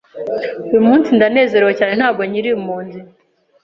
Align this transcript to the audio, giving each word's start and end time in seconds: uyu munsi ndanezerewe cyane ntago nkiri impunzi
uyu 0.69 0.81
munsi 0.87 1.09
ndanezerewe 1.17 1.73
cyane 1.79 1.93
ntago 1.99 2.21
nkiri 2.29 2.49
impunzi 2.55 2.99